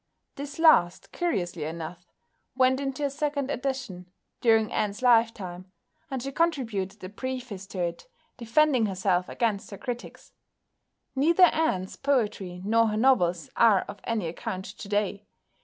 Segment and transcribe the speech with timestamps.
[0.35, 2.07] This last, curiously enough,
[2.57, 5.71] went into a second edition during Anne's lifetime,
[6.09, 10.33] and she contributed a preface to it defending herself against her critics.
[11.15, 15.27] Neither Anne's poetry nor her novels are of any account to day.